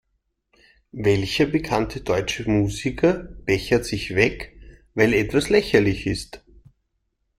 Welcher 0.93 1.45
bekannte 1.45 2.01
deutsche 2.01 2.49
Musiker 2.49 3.13
bechert 3.45 3.85
sich 3.85 4.15
weg, 4.15 4.59
weil 4.95 5.13
etwas 5.13 5.49
lächerlich 5.49 6.07
ist? 6.07 6.41